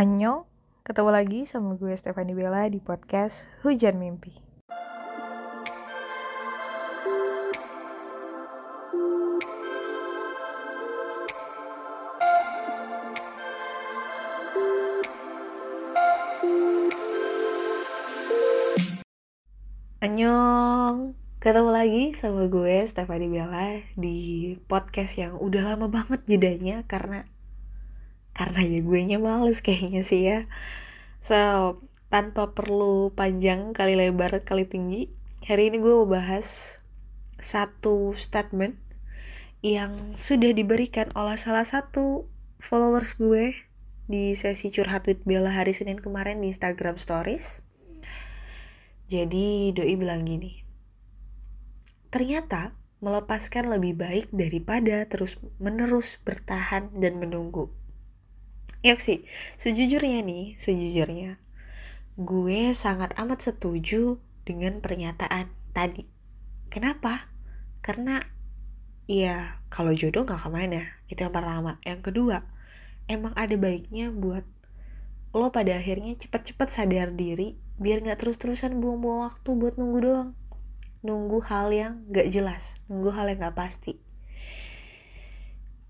[0.00, 0.48] Annyeong,
[0.80, 4.32] ketemu lagi sama gue Stefani Bella di podcast Hujan Mimpi.
[20.00, 21.12] Annyeong,
[21.44, 27.20] ketemu lagi sama gue Stefani Bella di podcast yang udah lama banget jedanya karena
[28.36, 30.50] karena ya gue nya males kayaknya sih ya.
[31.20, 31.80] So
[32.10, 35.14] tanpa perlu panjang kali lebar kali tinggi
[35.46, 36.78] hari ini gue mau bahas
[37.38, 38.76] satu statement
[39.62, 42.26] yang sudah diberikan oleh salah satu
[42.58, 43.54] followers gue
[44.10, 47.62] di sesi curhat with Bella hari Senin kemarin di Instagram Stories.
[49.06, 50.70] Jadi doi bilang gini
[52.10, 57.72] ternyata melepaskan lebih baik daripada terus menerus bertahan dan menunggu
[58.80, 59.28] Ya sih,
[59.60, 61.36] sejujurnya nih, sejujurnya
[62.20, 66.04] gue sangat amat setuju dengan pernyataan tadi.
[66.68, 67.32] Kenapa?
[67.80, 68.20] Karena
[69.08, 71.80] ya kalau jodoh gak ke mana, itu yang pertama.
[71.80, 72.44] Yang kedua,
[73.08, 74.44] emang ada baiknya buat
[75.32, 80.30] lo pada akhirnya cepet-cepet sadar diri biar gak terus-terusan buang-buang waktu buat nunggu doang.
[81.00, 83.96] Nunggu hal yang gak jelas, nunggu hal yang gak pasti.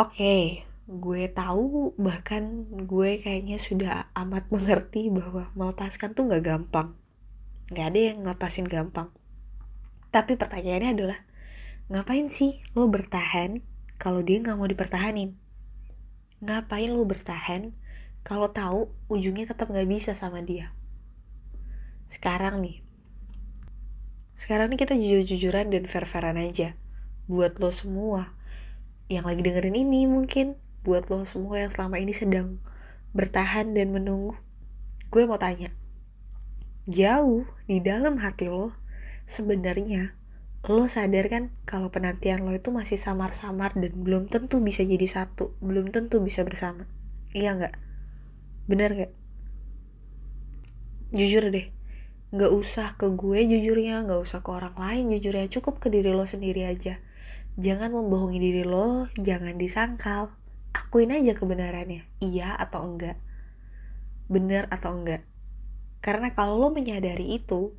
[0.00, 0.44] Oke, okay,
[0.84, 6.92] gue tahu bahkan gue kayaknya sudah amat mengerti bahwa melepaskan tuh gak gampang.
[7.72, 9.08] Gak ada yang ngelepasin gampang.
[10.12, 11.18] Tapi pertanyaannya adalah
[11.88, 13.64] ngapain sih lo bertahan
[13.96, 15.34] kalau dia nggak mau dipertahanin?
[16.44, 17.72] Ngapain lo bertahan
[18.20, 20.76] kalau tahu ujungnya tetap nggak bisa sama dia?
[22.06, 22.84] Sekarang nih.
[24.36, 26.76] Sekarang nih kita jujur-jujuran dan fair-fairan aja.
[27.24, 28.36] Buat lo semua
[29.08, 32.60] yang lagi dengerin ini mungkin buat lo semua yang selama ini sedang
[33.16, 34.36] bertahan dan menunggu.
[35.08, 35.72] Gue mau tanya,
[36.84, 38.76] jauh di dalam hati lo,
[39.24, 40.12] sebenarnya
[40.64, 45.56] lo sadar kan kalau penantian lo itu masih samar-samar dan belum tentu bisa jadi satu,
[45.64, 46.84] belum tentu bisa bersama.
[47.32, 47.74] Iya nggak?
[48.68, 49.12] Bener nggak?
[51.16, 51.72] Jujur deh,
[52.34, 56.28] nggak usah ke gue jujurnya, nggak usah ke orang lain jujurnya, cukup ke diri lo
[56.28, 57.00] sendiri aja.
[57.56, 60.34] Jangan membohongi diri lo, jangan disangkal
[60.74, 63.16] akuin aja kebenarannya iya atau enggak.
[64.26, 65.22] Benar atau enggak.
[66.02, 67.72] Karena kalau lo menyadari itu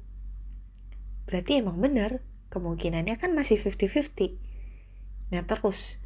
[1.27, 2.23] berarti emang benar
[2.53, 4.37] kemungkinannya kan masih 50-50
[5.33, 5.97] nah terus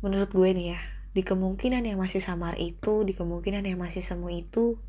[0.00, 0.80] menurut gue nih ya
[1.12, 4.80] di kemungkinan yang masih samar itu di kemungkinan yang masih semu itu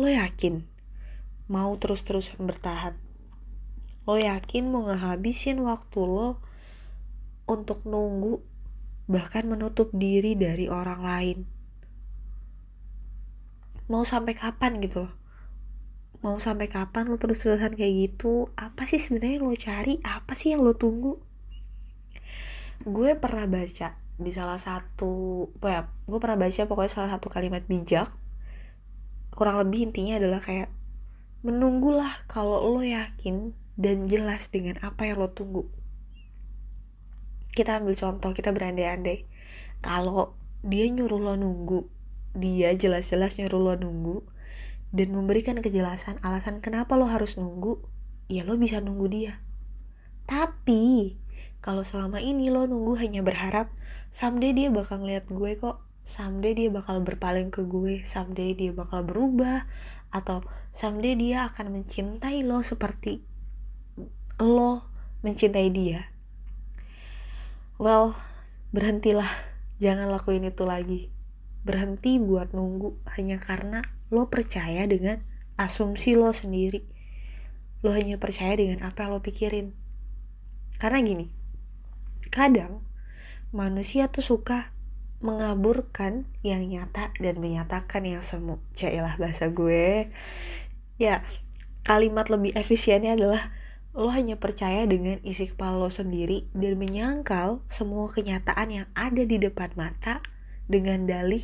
[0.00, 0.64] lo yakin
[1.50, 2.94] mau terus-terusan bertahan?
[4.06, 6.38] Lo yakin mau ngehabisin waktu lo
[7.50, 8.38] untuk nunggu
[9.10, 11.38] bahkan menutup diri dari orang lain.
[13.90, 15.12] Mau sampai kapan gitu loh?
[16.22, 18.54] Mau sampai kapan lo terus-terusan kayak gitu?
[18.54, 19.98] Apa sih sebenarnya lo cari?
[20.06, 21.18] Apa sih yang lo tunggu?
[22.86, 25.82] Gue pernah baca di salah satu, apa ya?
[26.06, 28.06] Gue pernah baca pokoknya salah satu kalimat bijak.
[29.34, 30.70] Kurang lebih intinya adalah kayak
[31.42, 35.79] menunggulah kalau lo yakin dan jelas dengan apa yang lo tunggu
[37.54, 39.26] kita ambil contoh kita berandai-andai.
[39.82, 41.88] Kalau dia nyuruh lo nunggu
[42.36, 44.22] dia jelas-jelas nyuruh lo nunggu
[44.94, 47.82] dan memberikan kejelasan alasan kenapa lo harus nunggu
[48.30, 49.42] ya lo bisa nunggu dia.
[50.30, 51.18] Tapi
[51.58, 53.74] kalau selama ini lo nunggu hanya berharap
[54.14, 59.04] someday dia bakal ngeliat gue kok someday dia bakal berpaling ke gue someday dia bakal
[59.04, 59.68] berubah
[60.10, 60.42] atau
[60.74, 63.22] someday dia akan mencintai lo seperti
[64.40, 64.88] lo
[65.22, 66.10] mencintai dia
[67.80, 68.12] well
[68.76, 69.32] berhentilah.
[69.80, 71.08] Jangan lakuin itu lagi.
[71.64, 73.80] Berhenti buat nunggu hanya karena
[74.12, 75.24] lo percaya dengan
[75.56, 76.84] asumsi lo sendiri.
[77.80, 79.72] Lo hanya percaya dengan apa yang lo pikirin.
[80.76, 81.32] Karena gini
[82.28, 82.84] kadang
[83.50, 84.76] manusia tuh suka
[85.24, 88.60] mengaburkan yang nyata dan menyatakan yang semu.
[88.76, 90.12] Cailah bahasa gue.
[91.00, 91.24] Ya
[91.80, 93.56] kalimat lebih efisiennya adalah
[93.90, 99.34] lo hanya percaya dengan isi kepala lo sendiri dan menyangkal semua kenyataan yang ada di
[99.42, 100.22] depan mata
[100.70, 101.42] dengan dalih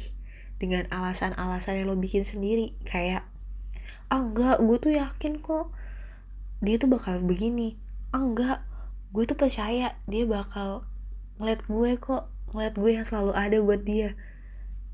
[0.63, 2.79] dengan alasan-alasan yang lo bikin sendiri.
[2.87, 3.27] Kayak
[4.07, 5.75] ah enggak gue tuh yakin kok
[6.63, 7.75] dia tuh bakal begini.
[8.15, 8.63] Ah enggak
[9.11, 10.87] gue tuh percaya dia bakal
[11.43, 14.15] ngeliat gue kok ngeliat gue yang selalu ada buat dia.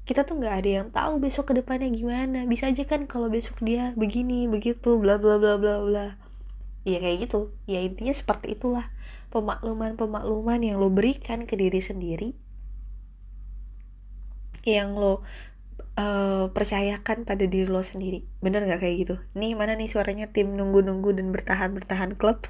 [0.09, 2.49] Kita tuh nggak ada yang tahu besok ke depannya gimana.
[2.49, 6.22] Bisa aja kan kalau besok dia begini begitu bla bla bla bla bla
[6.83, 7.55] ya kayak gitu.
[7.67, 8.91] Ya intinya seperti itulah.
[9.33, 12.37] Pemakluman-pemakluman yang lo berikan ke diri sendiri
[14.63, 15.27] yang lo
[15.99, 18.23] uh, percayakan pada diri lo sendiri.
[18.39, 19.15] Bener nggak kayak gitu?
[19.35, 20.31] Nih mana nih suaranya?
[20.31, 22.47] Tim nunggu-nunggu dan bertahan bertahan klub.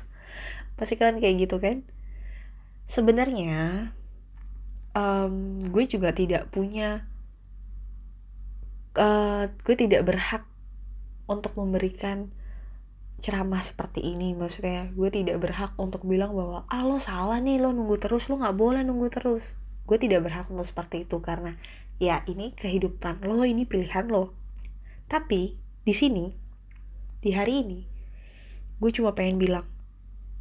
[0.76, 1.86] Pasti kalian kayak gitu kan?
[2.90, 3.94] Sebenarnya
[4.92, 7.08] um, gue juga tidak punya
[8.96, 10.44] uh, gue tidak berhak
[11.30, 12.28] untuk memberikan
[13.22, 17.70] ceramah seperti ini maksudnya gue tidak berhak untuk bilang bahwa ah lo salah nih lo
[17.70, 19.54] nunggu terus lo nggak boleh nunggu terus.
[19.86, 21.54] Gue tidak berhak untuk seperti itu karena
[22.02, 24.34] ya ini kehidupan lo ini pilihan lo.
[25.06, 25.54] Tapi
[25.86, 26.34] di sini
[27.22, 27.80] di hari ini
[28.82, 29.70] gue cuma pengen bilang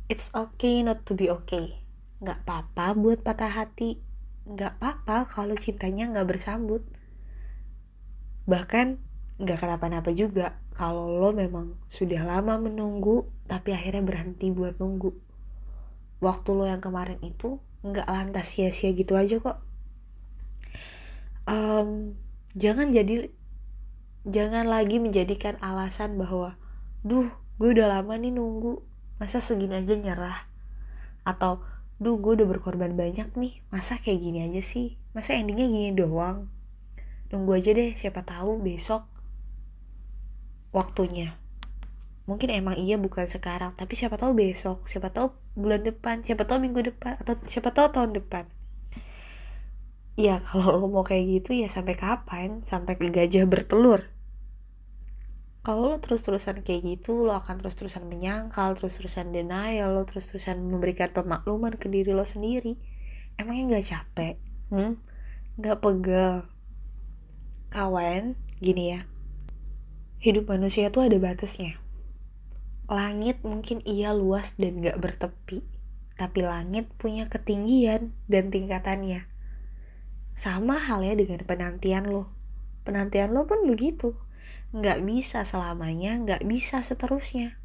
[0.09, 1.85] it's okay not to be okay.
[2.17, 4.01] Nggak apa-apa buat patah hati.
[4.49, 6.81] Nggak apa-apa kalau cintanya nggak bersambut.
[8.49, 9.10] Bahkan
[9.41, 10.61] nggak kenapa-napa juga.
[10.77, 15.11] Kalau lo memang sudah lama menunggu tapi akhirnya berhenti buat nunggu.
[16.21, 19.57] Waktu lo yang kemarin itu nggak lantas sia-sia gitu aja kok.
[21.49, 22.13] Um,
[22.53, 23.33] jangan jadi
[24.29, 26.53] jangan lagi menjadikan alasan bahwa
[27.01, 27.25] duh
[27.57, 28.85] gue udah lama nih nunggu
[29.17, 30.45] masa segini aja nyerah?
[31.25, 31.65] Atau
[31.97, 35.01] duh gue udah berkorban banyak nih masa kayak gini aja sih?
[35.17, 36.53] Masa endingnya gini doang?
[37.33, 39.09] Nunggu aja deh siapa tahu besok
[40.71, 41.35] waktunya.
[42.25, 46.63] Mungkin emang iya bukan sekarang tapi siapa tahu besok siapa tahu bulan depan siapa tahu
[46.63, 48.47] minggu depan atau siapa tahu tahun depan.
[50.15, 52.63] Ya kalau lo mau kayak gitu ya sampai kapan?
[52.63, 54.07] Sampai gajah bertelur.
[55.61, 61.75] Kalau lo terus-terusan kayak gitu lo akan terus-terusan menyangkal terus-terusan denial lo terus-terusan memberikan pemakluman
[61.77, 62.79] ke diri lo sendiri.
[63.37, 64.35] Emangnya nggak capek?
[64.71, 64.97] Hmm?
[65.59, 66.47] nggak pegel?
[67.71, 69.10] Kawan gini ya
[70.21, 71.81] hidup manusia tuh ada batasnya.
[72.85, 75.65] Langit mungkin iya luas dan gak bertepi,
[76.13, 79.25] tapi langit punya ketinggian dan tingkatannya.
[80.37, 82.29] Sama halnya dengan penantian lo.
[82.85, 84.13] Penantian lo pun begitu.
[84.77, 87.57] Gak bisa selamanya, gak bisa seterusnya.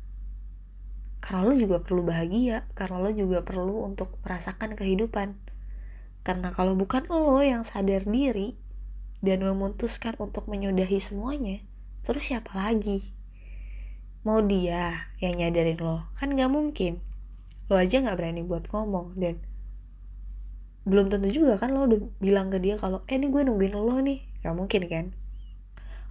[1.20, 5.36] Karena lo juga perlu bahagia, karena lo juga perlu untuk merasakan kehidupan.
[6.24, 8.56] Karena kalau bukan lo yang sadar diri
[9.20, 11.60] dan memutuskan untuk menyudahi semuanya,
[12.06, 13.10] terus siapa lagi?
[14.22, 16.06] Mau dia yang nyadarin lo?
[16.14, 17.02] Kan gak mungkin.
[17.66, 19.42] Lo aja gak berani buat ngomong dan
[20.86, 23.98] belum tentu juga kan lo udah bilang ke dia kalau eh ini gue nungguin lo
[23.98, 24.22] nih.
[24.46, 25.06] Gak mungkin kan?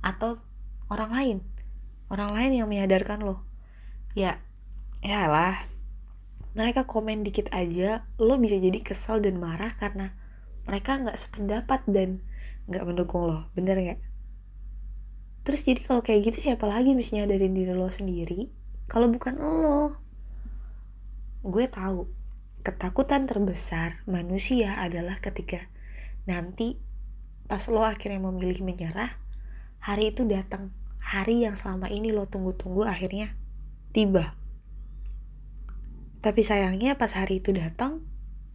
[0.03, 0.35] Atau
[0.91, 1.37] orang lain.
[2.11, 3.47] Orang lain yang menyadarkan lo.
[4.19, 4.43] Ya
[4.99, 5.63] ya lah.
[6.59, 10.11] Mereka komen dikit aja lo bisa jadi kesel dan marah karena
[10.67, 12.19] mereka nggak sependapat dan
[12.67, 13.47] nggak mendukung lo.
[13.55, 14.14] Bener nggak
[15.45, 18.49] terus jadi kalau kayak gitu siapa lagi mestinya dari diri lo sendiri?
[18.89, 19.95] Kalau bukan lo.
[21.45, 22.09] Gue tahu
[22.65, 25.69] ketakutan terbesar manusia adalah ketika
[26.25, 26.81] nanti
[27.45, 29.21] pas lo akhirnya memilih menyerah
[29.77, 33.37] hari itu datang hari yang selama ini lo tunggu-tunggu akhirnya
[33.93, 34.33] tiba.
[36.25, 38.01] Tapi sayangnya pas hari itu datang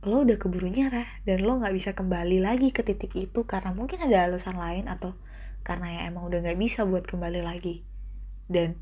[0.02, 4.02] lo udah keburu nyerah dan lo nggak bisa kembali lagi ke titik itu karena mungkin
[4.02, 5.14] ada alasan lain atau
[5.62, 7.84] karena ya emang udah gak bisa buat kembali lagi.
[8.50, 8.80] Dan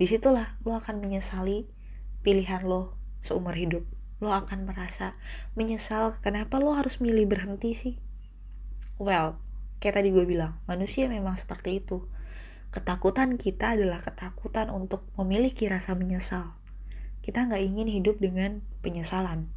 [0.00, 1.68] di situlah lo akan menyesali
[2.24, 3.84] pilihan lo seumur hidup.
[4.20, 5.16] Lo akan merasa
[5.56, 7.94] menyesal kenapa lo harus milih berhenti sih?
[9.00, 9.40] Well
[9.80, 12.04] kayak tadi gue bilang manusia memang seperti itu.
[12.70, 16.54] Ketakutan kita adalah ketakutan untuk memiliki rasa menyesal.
[17.20, 19.50] Kita nggak ingin hidup dengan penyesalan.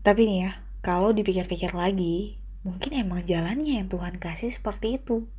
[0.00, 5.30] Tapi nih ya kalau dipikir-pikir lagi Mungkin emang jalannya yang Tuhan kasih seperti itu.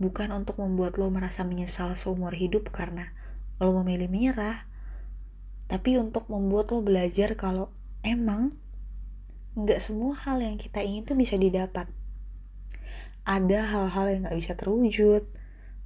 [0.00, 3.12] Bukan untuk membuat lo merasa menyesal seumur hidup karena
[3.60, 4.64] lo memilih menyerah.
[5.68, 7.68] Tapi untuk membuat lo belajar kalau
[8.00, 8.56] emang
[9.60, 11.92] nggak semua hal yang kita ingin tuh bisa didapat.
[13.28, 15.28] Ada hal-hal yang nggak bisa terwujud,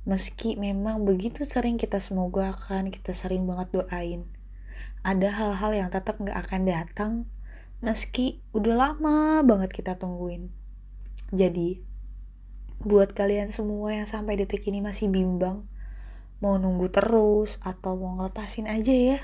[0.06, 4.30] meski memang begitu sering kita semoga akan kita sering banget doain.
[5.02, 7.12] Ada hal-hal yang tetap nggak akan datang,
[7.82, 10.48] meski udah lama banget kita tungguin.
[11.34, 11.82] Jadi,
[12.82, 15.68] buat kalian semua yang sampai detik ini masih bimbang,
[16.42, 19.18] mau nunggu terus atau mau ngelepasin aja ya.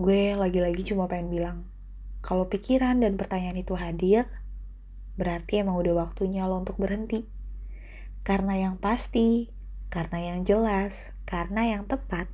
[0.00, 1.58] Gue lagi-lagi cuma pengen bilang,
[2.20, 4.28] kalau pikiran dan pertanyaan itu hadir,
[5.16, 7.28] berarti emang udah waktunya lo untuk berhenti.
[8.20, 9.48] Karena yang pasti,
[9.88, 12.28] karena yang jelas, karena yang tepat,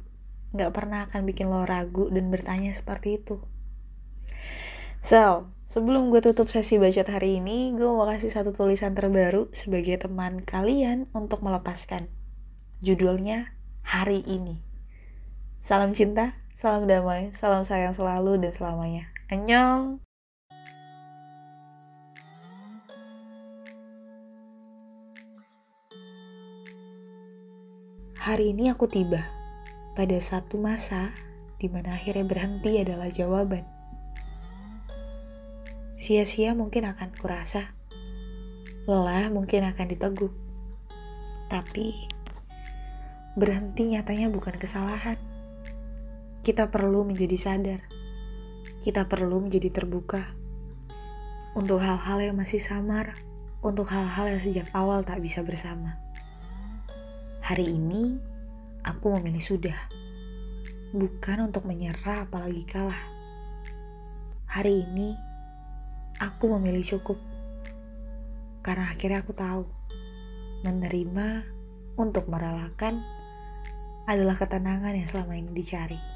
[0.55, 3.43] gak pernah akan bikin lo ragu dan bertanya seperti itu.
[4.99, 9.99] So, sebelum gue tutup sesi bacot hari ini, gue mau kasih satu tulisan terbaru sebagai
[9.99, 12.07] teman kalian untuk melepaskan.
[12.81, 13.51] Judulnya
[13.83, 14.63] Hari Ini.
[15.59, 19.11] Salam cinta, salam damai, salam sayang selalu dan selamanya.
[19.27, 19.99] Annyeong!
[28.23, 29.23] Hari ini aku tiba
[29.95, 31.15] pada satu masa
[31.63, 33.76] di mana akhirnya berhenti adalah jawaban.
[36.07, 37.75] Sia-sia mungkin akan kurasa,
[38.87, 40.31] lelah mungkin akan diteguk,
[41.51, 42.07] tapi
[43.35, 45.19] berhenti nyatanya bukan kesalahan.
[46.47, 47.83] Kita perlu menjadi sadar,
[48.87, 50.31] kita perlu menjadi terbuka
[51.59, 53.19] untuk hal-hal yang masih samar,
[53.59, 55.99] untuk hal-hal yang sejak awal tak bisa bersama.
[57.43, 58.15] Hari ini,
[58.87, 59.91] aku memilih sudah.
[60.95, 63.03] Bukan untuk menyerah apalagi kalah.
[64.47, 65.26] Hari ini,
[66.21, 67.19] aku memilih cukup.
[68.65, 69.63] Karena akhirnya aku tahu,
[70.67, 71.47] menerima
[71.97, 73.05] untuk merelakan
[74.07, 76.16] adalah ketenangan yang selama ini dicari.